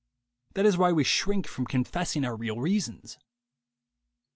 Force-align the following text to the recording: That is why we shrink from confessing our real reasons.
That 0.55 0.65
is 0.65 0.79
why 0.79 0.91
we 0.91 1.03
shrink 1.03 1.45
from 1.45 1.67
confessing 1.67 2.25
our 2.25 2.35
real 2.35 2.59
reasons. 2.59 3.19